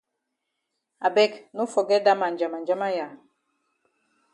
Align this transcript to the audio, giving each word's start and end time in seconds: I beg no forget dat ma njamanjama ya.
I 1.09 1.11
beg 1.19 1.31
no 1.59 1.63
forget 1.75 2.01
dat 2.07 2.17
ma 2.19 2.27
njamanjama 2.33 2.89
ya. 2.97 3.07